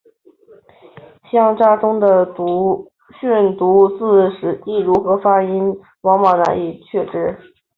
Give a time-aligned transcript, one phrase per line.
[1.31, 2.25] 乡札中的
[3.19, 7.37] 训读字实际如何发音往往难以确知。